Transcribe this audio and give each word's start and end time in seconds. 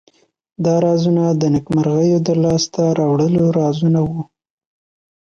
دا 0.63 0.73
رازونه 0.85 1.23
د 1.31 1.43
نیکمرغیو 1.53 2.19
د 2.27 2.29
لاس 2.43 2.63
ته 2.73 2.83
راوړلو 2.99 3.43
رازونه 3.59 3.99
وو. 4.09 4.21